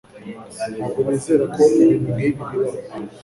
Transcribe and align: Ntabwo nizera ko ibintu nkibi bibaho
Ntabwo 0.75 0.99
nizera 1.07 1.43
ko 1.53 1.61
ibintu 1.75 1.95
nkibi 2.15 2.29
bibaho 2.35 2.57